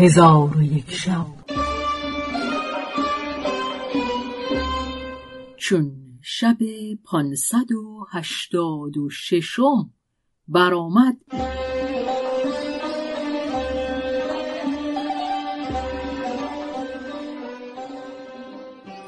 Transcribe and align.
هزار 0.00 0.56
و 0.56 0.62
یک 0.62 0.90
شب. 0.90 1.26
چون 5.56 5.92
شب 6.22 6.56
پانصد 7.04 7.72
و 7.72 8.06
هشتاد 8.10 8.96
و 8.96 9.10
ششم 9.10 9.90
برآمد. 10.48 11.16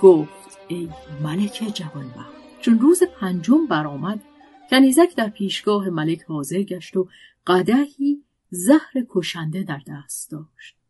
گفت 0.03 0.59
ای 0.69 0.89
ملک 1.23 1.73
جوانبخت 1.75 2.33
چون 2.61 2.79
روز 2.79 3.03
پنجم 3.21 3.67
برآمد 3.67 4.23
کنیزک 4.71 5.17
در 5.17 5.29
پیشگاه 5.29 5.91
ملک 5.91 6.23
حاضر 6.23 6.63
گشت 6.63 6.97
و 6.97 7.09
قدهی 7.47 8.25
زهر 8.51 8.93
کشنده 9.11 9.63
در 9.63 9.81
دست 9.87 10.31
داشت. 10.31 10.82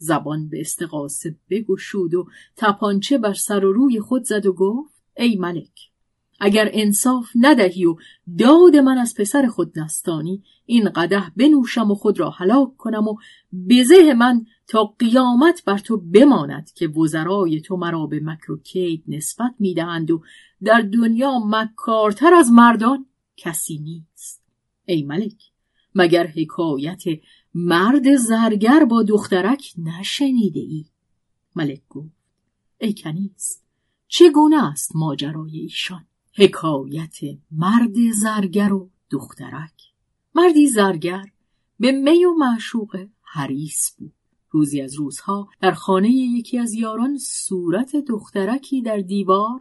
زبان 0.00 0.48
به 0.48 0.60
استقاسه 0.60 1.36
بگشود 1.50 2.14
و 2.14 2.26
تپانچه 2.56 3.18
بر 3.18 3.34
سر 3.34 3.64
و 3.64 3.72
روی 3.72 4.00
خود 4.00 4.24
زد 4.24 4.46
و 4.46 4.52
گفت 4.52 5.02
ای 5.16 5.36
ملک 5.36 5.90
اگر 6.40 6.70
انصاف 6.72 7.30
ندهی 7.34 7.84
و 7.84 7.96
داد 8.38 8.76
من 8.76 8.98
از 8.98 9.14
پسر 9.14 9.46
خود 9.46 9.78
نستانی 9.78 10.42
این 10.66 10.88
قده 10.88 11.22
بنوشم 11.36 11.90
و 11.90 11.94
خود 11.94 12.20
را 12.20 12.30
هلاک 12.30 12.76
کنم 12.76 13.08
و 13.08 13.16
بزه 13.70 14.14
من 14.14 14.46
تا 14.66 14.84
قیامت 14.84 15.64
بر 15.64 15.78
تو 15.78 15.96
بماند 15.96 16.70
که 16.72 16.88
وزرای 16.88 17.60
تو 17.60 17.76
مرا 17.76 18.06
به 18.06 18.20
مکر 18.20 18.52
و 18.52 18.56
کید 18.56 19.04
نسبت 19.08 19.54
می‌دهند 19.58 20.10
و 20.10 20.22
در 20.62 20.80
دنیا 20.80 21.38
مکارتر 21.38 22.34
از 22.34 22.50
مردان 22.50 23.06
کسی 23.36 23.78
نیست. 23.78 24.42
ای 24.84 25.02
ملک 25.02 25.42
مگر 25.94 26.26
حکایت 26.26 27.02
مرد 27.54 28.16
زرگر 28.16 28.84
با 28.84 29.02
دخترک 29.02 29.72
نشنیده 29.78 30.60
ای؟ 30.60 30.84
ملک 31.56 31.82
گفت 31.88 32.16
ای 32.78 32.94
کنیز 32.94 33.62
چگونه 34.08 34.64
است 34.64 34.96
ماجرای 34.96 35.58
ایشان؟ 35.58 36.06
حکایت 36.34 37.16
مرد 37.50 38.12
زرگر 38.12 38.72
و 38.72 38.90
دخترک. 39.10 39.72
مردی 40.34 40.66
زرگر 40.66 41.24
به 41.80 41.92
می 41.92 42.24
و 42.24 42.34
معشوق 42.34 43.06
حریس 43.22 43.94
بود. 43.98 44.12
روزی 44.50 44.80
از 44.80 44.94
روزها 44.94 45.48
در 45.60 45.72
خانه 45.72 46.10
یکی 46.10 46.58
از 46.58 46.74
یاران 46.74 47.18
صورت 47.18 47.96
دخترکی 47.96 48.82
در 48.82 48.98
دیوار 48.98 49.60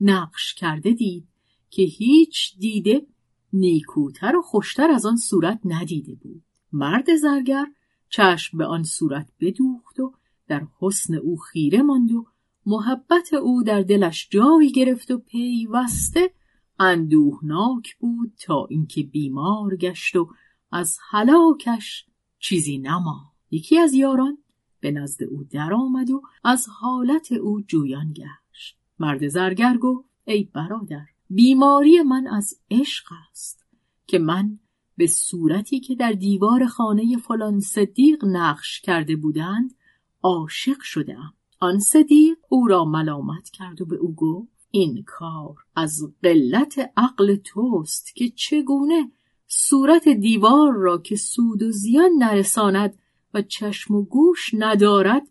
نقش 0.00 0.54
کرده 0.54 0.92
دید 0.92 1.28
که 1.70 1.82
هیچ 1.82 2.58
دیده 2.58 3.06
نیکوتر 3.52 4.36
و 4.36 4.42
خوشتر 4.42 4.90
از 4.90 5.06
آن 5.06 5.16
صورت 5.16 5.60
ندیده 5.64 6.14
بود. 6.14 6.42
مرد 6.72 7.16
زرگر 7.16 7.66
چشم 8.08 8.58
به 8.58 8.66
آن 8.66 8.82
صورت 8.82 9.28
بدوخت 9.40 10.00
و 10.00 10.12
در 10.48 10.66
حسن 10.80 11.14
او 11.14 11.36
خیره 11.36 11.82
ماند 11.82 12.12
و 12.12 12.26
محبت 12.66 13.34
او 13.34 13.62
در 13.62 13.82
دلش 13.82 14.28
جایی 14.30 14.72
گرفت 14.72 15.10
و 15.10 15.18
پیوسته 15.18 16.30
اندوهناک 16.78 17.96
بود 17.96 18.32
تا 18.40 18.66
اینکه 18.70 19.02
بیمار 19.02 19.76
گشت 19.76 20.16
و 20.16 20.30
از 20.72 20.98
هلاکش 21.10 22.06
چیزی 22.38 22.78
نما 22.78 23.32
یکی 23.50 23.78
از 23.78 23.94
یاران 23.94 24.38
به 24.80 24.90
نزد 24.90 25.22
او 25.22 25.44
درآمد 25.44 26.10
و 26.10 26.22
از 26.44 26.66
حالت 26.68 27.32
او 27.32 27.60
جویان 27.60 28.12
گشت. 28.12 28.76
مرد 28.98 29.28
زرگر 29.28 29.76
گفت 29.76 30.08
ای 30.24 30.44
برادر 30.44 31.06
بیماری 31.30 32.02
من 32.02 32.26
از 32.26 32.54
عشق 32.70 33.04
است 33.30 33.66
که 34.06 34.18
من 34.18 34.58
به 35.00 35.06
صورتی 35.06 35.80
که 35.80 35.94
در 35.94 36.12
دیوار 36.12 36.66
خانه 36.66 37.16
فلان 37.16 37.60
صدیق 37.60 38.24
نقش 38.24 38.80
کرده 38.80 39.16
بودند 39.16 39.74
عاشق 40.22 40.80
شدم 40.80 41.34
آن 41.60 41.78
صدیق 41.78 42.38
او 42.48 42.66
را 42.66 42.84
ملامت 42.84 43.50
کرد 43.50 43.80
و 43.80 43.86
به 43.86 43.96
او 43.96 44.14
گفت 44.14 44.68
این 44.70 45.04
کار 45.06 45.56
از 45.76 46.12
قلت 46.22 46.92
عقل 46.96 47.36
توست 47.36 48.16
که 48.16 48.28
چگونه 48.28 49.10
صورت 49.46 50.08
دیوار 50.08 50.72
را 50.72 50.98
که 50.98 51.16
سود 51.16 51.62
و 51.62 51.70
زیان 51.70 52.10
نرساند 52.18 52.98
و 53.34 53.42
چشم 53.42 53.94
و 53.94 54.02
گوش 54.04 54.50
ندارد 54.54 55.28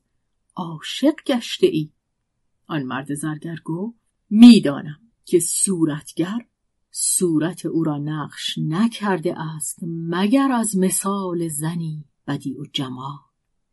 عاشق 0.56 1.16
گشته 1.25 1.68
ای 1.68 1.90
آن 2.68 2.84
مرد 2.84 3.13
زرگر 3.13 3.57
گفت 3.66 4.00
می‌دانم 4.30 5.00
که 5.25 5.40
صورتگر 5.40 6.46
صورت 6.91 7.66
او 7.66 7.83
را 7.83 7.97
نقش 7.97 8.57
نکرده 8.57 9.39
است 9.39 9.79
مگر 9.83 10.51
از 10.51 10.77
مثال 10.77 11.47
زنی 11.47 12.05
بدی 12.27 12.53
و 12.53 12.66
جمال. 12.73 13.17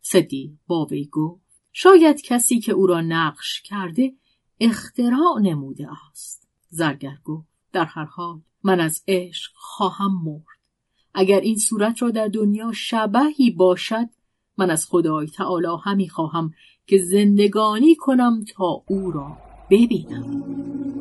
صدی 0.00 0.58
با 0.66 0.88
گفت 1.12 1.46
شاید 1.72 2.22
کسی 2.22 2.60
که 2.60 2.72
او 2.72 2.86
را 2.86 3.00
نقش 3.00 3.62
کرده 3.62 4.12
اختراع 4.60 5.40
نموده 5.42 5.88
است. 6.10 6.48
زرگر 6.68 7.18
گفت 7.24 7.48
در 7.72 7.84
هر 7.84 8.04
حال 8.04 8.40
من 8.62 8.80
از 8.80 9.02
عشق 9.08 9.52
خواهم 9.54 10.22
مرد. 10.24 10.42
اگر 11.14 11.40
این 11.40 11.58
صورت 11.58 12.02
را 12.02 12.10
در 12.10 12.28
دنیا 12.28 12.72
شبهی 12.72 13.50
باشد 13.50 14.08
من 14.58 14.70
از 14.70 14.86
خدای 14.86 15.26
تعالی 15.26 15.66
همی 15.84 16.08
خواهم 16.08 16.54
که 16.86 16.98
زندگانی 16.98 17.94
کنم 17.94 18.44
تا 18.44 18.82
او 18.88 19.10
را 19.10 19.36
ببینم. 19.70 20.95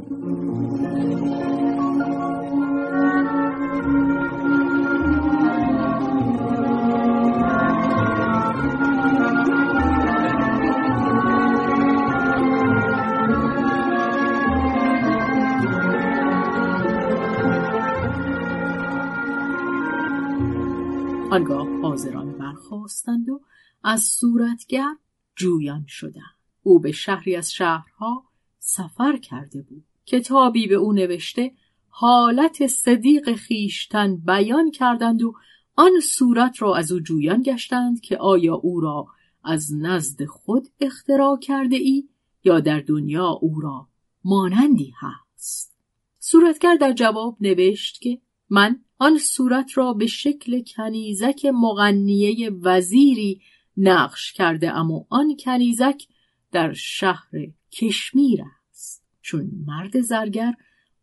آنگاه 21.36 21.82
حاضران 21.82 22.32
برخواستند 22.32 23.30
و 23.30 23.42
از 23.84 24.04
صورتگر 24.04 24.96
جویان 25.36 25.86
شدند. 25.88 26.36
او 26.64 26.80
به 26.80 26.92
شهری 26.92 27.36
از 27.36 27.54
شهرها 27.54 28.24
سفر 28.60 29.18
کرده 29.18 29.62
بود 29.62 29.84
کتابی 30.06 30.68
به 30.68 30.76
او 30.76 30.94
نوشته 30.94 31.52
حالت 31.90 32.68
صدیق 32.68 33.36
خیشتن 33.36 34.18
بیان 34.18 34.72
کردند 34.72 35.24
و 35.24 35.34
آن 35.76 35.92
صورت 36.04 36.62
را 36.62 36.76
از 36.76 36.92
او 36.92 37.00
جویان 37.00 37.42
گشتند 37.42 38.02
که 38.02 38.18
آیا 38.18 38.56
او 38.56 38.80
را 38.80 39.08
از 39.44 39.74
نزد 39.74 40.26
خود 40.26 40.68
اختراع 40.80 41.40
کرده 41.40 41.76
ای 41.76 42.10
یا 42.44 42.60
در 42.60 42.80
دنیا 42.80 43.28
او 43.28 43.60
را 43.60 43.88
مانندی 44.24 44.94
هست؟ 45.00 45.76
صورتگر 46.20 46.76
در 46.76 46.94
جواب 46.94 47.38
نوشت 47.42 48.02
که 48.02 48.22
من 48.50 48.85
آن 48.98 49.18
صورت 49.18 49.78
را 49.78 49.94
به 49.94 50.08
شکل 50.08 50.64
کنیزک 50.64 51.46
مغنیه 51.46 52.50
وزیری 52.50 53.42
نقش 53.78 54.34
کرده 54.34 54.72
اما 54.72 55.06
آن 55.10 55.38
کنیزک 55.40 56.08
در 56.52 56.74
شهر 56.74 57.32
کشمیر 57.72 58.44
است. 58.70 59.06
چون 59.22 59.52
مرد 59.66 60.02
زرگر 60.02 60.54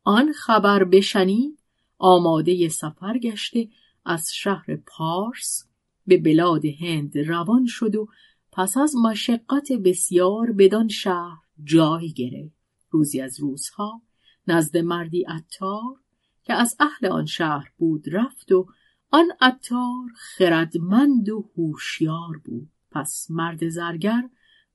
آن 0.04 0.32
خبر 0.32 0.84
بشنید 0.84 1.58
آماده 1.98 2.69
سفر 2.69 3.19
گشته 3.19 3.69
از 4.04 4.28
شهر 4.34 4.76
پارس 4.86 5.64
به 6.06 6.19
بلاد 6.19 6.64
هند 6.64 7.19
روان 7.19 7.66
شد 7.66 7.97
و 7.97 8.09
پس 8.53 8.76
از 8.76 8.97
مشقت 8.97 9.72
بسیار 9.72 10.53
بدان 10.53 10.88
شهر 10.88 11.38
جای 11.64 12.12
گرفت. 12.12 12.54
روزی 12.91 13.20
از 13.20 13.41
روزها 13.41 14.03
نزد 14.47 14.76
مردی 14.76 15.24
عطار 15.24 16.01
که 16.44 16.54
از 16.54 16.76
اهل 16.80 17.06
آن 17.06 17.26
شهر 17.26 17.72
بود 17.78 18.04
رفت 18.12 18.53
و 18.53 18.66
آن 19.10 19.26
عطار 19.41 20.10
خردمند 20.15 21.28
و 21.28 21.50
هوشیار 21.56 22.41
بود. 22.44 22.68
پس 22.91 23.27
مرد 23.30 23.68
زرگر 23.68 24.22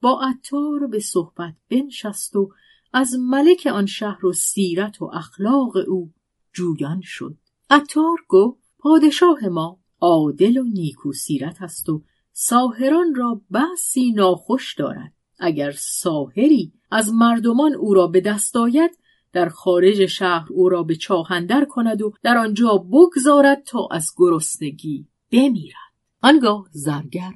با 0.01 0.21
عطار 0.21 0.87
به 0.87 0.99
صحبت 0.99 1.53
بنشست 1.69 2.35
و 2.35 2.51
از 2.93 3.13
ملک 3.19 3.67
آن 3.73 3.85
شهر 3.85 4.25
و 4.25 4.33
سیرت 4.33 5.01
و 5.01 5.05
اخلاق 5.13 5.77
او 5.87 6.13
جویان 6.53 7.01
شد. 7.03 7.37
عطار 7.69 8.17
گفت 8.27 8.59
پادشاه 8.79 9.45
ما 9.47 9.79
عادل 10.01 10.57
و 10.57 10.63
نیکو 10.63 11.13
سیرت 11.13 11.61
است 11.61 11.89
و 11.89 12.03
ساهران 12.31 13.15
را 13.15 13.41
بحثی 13.51 14.11
ناخوش 14.11 14.75
دارد. 14.75 15.13
اگر 15.39 15.71
ساهری 15.71 16.73
از 16.91 17.13
مردمان 17.13 17.75
او 17.75 17.93
را 17.93 18.07
به 18.07 18.21
دست 18.21 18.55
آید 18.55 18.97
در 19.37 19.49
خارج 19.49 20.05
شهر 20.05 20.47
او 20.53 20.69
را 20.69 20.83
به 20.83 20.95
چاهندر 20.95 21.65
کند 21.65 22.01
و 22.01 22.13
در 22.23 22.37
آنجا 22.37 22.77
بگذارد 22.77 23.63
تا 23.63 23.87
از 23.91 24.13
گرسنگی 24.17 25.07
بمیرد. 25.31 25.93
آنگاه 26.21 26.67
زرگر 26.71 27.33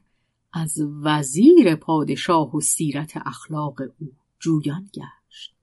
از 0.54 0.78
وزیر 1.04 1.76
پادشاه 1.76 2.56
و 2.56 2.60
سیرت 2.60 3.14
اخلاق 3.26 3.82
او 3.82 4.12
جویان 4.40 4.90
گشت. 4.94 5.56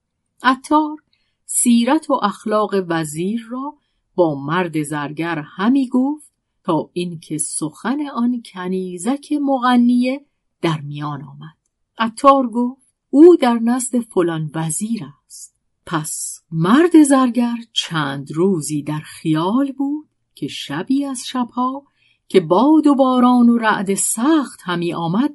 عطار 0.43 0.97
سیرت 1.45 2.11
و 2.11 2.21
اخلاق 2.23 2.75
وزیر 2.89 3.47
را 3.51 3.75
با 4.15 4.35
مرد 4.35 4.83
زرگر 4.83 5.39
همی 5.39 5.89
گفت 5.89 6.33
تا 6.65 6.91
اینکه 6.93 7.39
سخن 7.39 7.99
آن 8.15 8.43
کنیزک 8.53 9.33
مغنیه 9.33 10.27
در 10.63 10.81
میان 10.81 11.23
آمد. 11.23 11.57
عطار 11.99 12.49
گفت 12.49 12.83
او 13.11 13.37
در 13.37 13.59
نزد 13.59 14.01
فلان 14.01 14.51
وزیر 14.55 15.05
است. 15.27 15.58
پس 15.91 16.41
مرد 16.53 17.03
زرگر 17.03 17.57
چند 17.73 18.33
روزی 18.33 18.83
در 18.83 19.01
خیال 19.01 19.73
بود 19.73 20.09
که 20.35 20.49
شبی 20.49 21.05
از 21.05 21.27
شبها 21.27 21.85
که 22.29 22.41
باد 22.41 22.87
و 22.87 22.95
باران 22.95 23.49
و 23.49 23.59
رعد 23.59 23.95
سخت 23.95 24.61
همی 24.63 24.95
آمد 24.95 25.31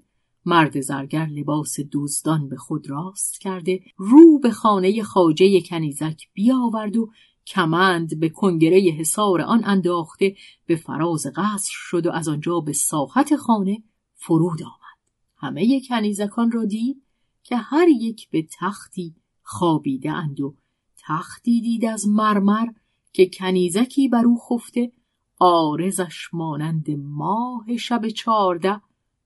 مرد 0.45 0.81
زرگر 0.81 1.25
لباس 1.25 1.79
دوزدان 1.79 2.49
به 2.49 2.55
خود 2.55 2.89
راست 2.89 3.39
کرده 3.41 3.79
رو 3.97 4.39
به 4.39 4.51
خانه 4.51 5.03
خاجه 5.03 5.61
کنیزک 5.61 6.21
بیاورد 6.33 6.97
و 6.97 7.11
کمند 7.47 8.19
به 8.19 8.29
کنگره 8.29 8.79
حصار 8.79 9.41
آن 9.41 9.61
انداخته 9.65 10.35
به 10.65 10.75
فراز 10.75 11.27
قصر 11.35 11.71
شد 11.71 12.05
و 12.05 12.11
از 12.11 12.27
آنجا 12.27 12.59
به 12.59 12.73
ساحت 12.73 13.35
خانه 13.35 13.83
فرود 14.15 14.63
آمد. 14.63 14.99
همه 15.37 15.81
کنیزکان 15.89 16.51
را 16.51 16.65
دید 16.65 17.03
که 17.43 17.55
هر 17.55 17.87
یک 17.87 18.29
به 18.29 18.47
تختی 18.59 19.15
خوابیده 19.43 20.11
اند 20.11 20.41
و 20.41 20.55
تختی 20.97 21.61
دید 21.61 21.85
از 21.85 22.07
مرمر 22.07 22.67
که 23.13 23.29
کنیزکی 23.33 24.07
بر 24.07 24.25
او 24.25 24.39
خفته 24.39 24.91
آرزش 25.39 26.29
مانند 26.33 26.91
ماه 26.91 27.77
شب 27.77 28.09
چارده 28.09 28.81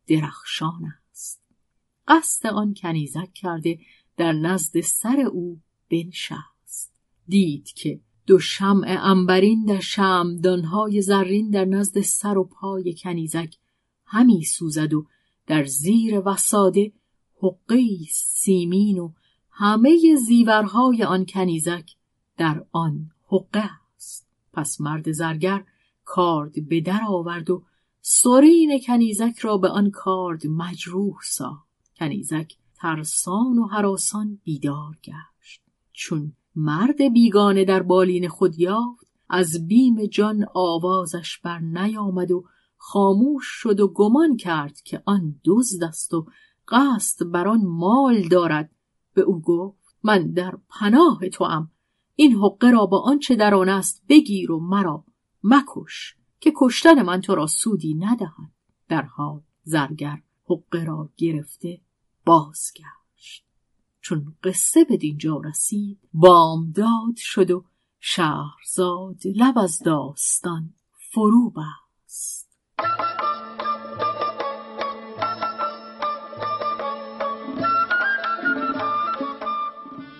درخشان 0.07 0.93
است. 1.11 1.41
قصد 2.07 2.47
آن 2.47 2.73
کنیزک 2.73 3.33
کرده 3.33 3.79
در 4.17 4.33
نزد 4.33 4.81
سر 4.81 5.19
او 5.19 5.61
بنشست. 5.91 6.93
دید 7.27 7.65
که 7.67 7.99
دو 8.27 8.39
شمع 8.39 8.97
انبرین 8.99 9.65
در 9.65 9.79
شمدانهای 9.79 11.01
زرین 11.01 11.49
در 11.49 11.65
نزد 11.65 12.01
سر 12.01 12.37
و 12.37 12.43
پای 12.43 12.95
کنیزک 13.03 13.55
همی 14.05 14.43
سوزد 14.43 14.93
و 14.93 15.05
در 15.47 15.65
زیر 15.65 16.21
وساده 16.25 16.91
حقه 17.41 17.85
سیمین 18.11 18.99
و 18.99 19.11
همه 19.59 20.15
زیورهای 20.27 21.03
آن 21.03 21.25
کنیزک 21.25 21.91
در 22.37 22.65
آن 22.71 23.11
حقه 23.27 23.69
است. 23.95 24.27
پس 24.53 24.81
مرد 24.81 25.11
زرگر 25.11 25.63
کارد 26.05 26.67
به 26.69 26.81
در 26.81 27.01
آورد 27.07 27.49
و 27.49 27.63
سرین 28.01 28.79
کنیزک 28.87 29.39
را 29.39 29.57
به 29.57 29.69
آن 29.69 29.91
کارد 29.91 30.47
مجروح 30.47 31.15
سا 31.23 31.57
کنیزک 31.95 32.53
ترسان 32.75 33.57
و 33.57 33.67
حراسان 33.67 34.39
بیدار 34.43 34.97
گشت. 35.03 35.61
چون 35.93 36.33
مرد 36.55 37.13
بیگانه 37.13 37.65
در 37.65 37.83
بالین 37.83 38.27
خود 38.27 38.59
یافت 38.59 39.07
از 39.29 39.67
بیم 39.67 40.05
جان 40.05 40.45
آوازش 40.53 41.37
بر 41.37 41.59
نیامد 41.59 42.31
و 42.31 42.43
خاموش 42.77 43.45
شد 43.45 43.79
و 43.79 43.87
گمان 43.87 44.37
کرد 44.37 44.81
که 44.81 45.01
آن 45.05 45.35
دزد 45.45 45.83
است 45.83 46.13
و 46.13 46.25
قصد 46.67 47.31
بر 47.31 47.47
آن 47.47 47.61
مال 47.65 48.27
دارد. 48.27 48.76
به 49.17 49.23
او 49.23 49.41
گفت 49.41 49.95
من 50.03 50.31
در 50.31 50.57
پناه 50.69 51.29
توام. 51.29 51.71
این 52.15 52.35
حقه 52.35 52.71
را 52.71 52.85
با 52.85 52.99
آنچه 52.99 53.35
در 53.35 53.55
آن 53.55 53.69
است 53.69 54.03
بگیر 54.09 54.51
و 54.51 54.59
مرا 54.59 55.03
مکش 55.43 56.15
که 56.39 56.53
کشتن 56.55 57.01
من 57.01 57.21
تو 57.21 57.35
را 57.35 57.47
سودی 57.47 57.93
ندهد. 57.93 58.51
در 58.87 59.01
حال 59.01 59.41
زرگر 59.63 60.21
حقه 60.49 60.83
را 60.83 61.09
گرفته 61.17 61.81
بازگشت. 62.25 63.45
چون 64.01 64.35
قصه 64.43 64.83
به 64.83 64.97
دینجا 64.97 65.41
رسید 65.45 65.99
بامداد 66.13 67.15
شد 67.15 67.51
و 67.51 67.65
شهرزاد 67.99 69.21
لب 69.35 69.57
از 69.57 69.79
داستان 69.79 70.73
فرو 71.11 71.49
بست. 71.49 72.46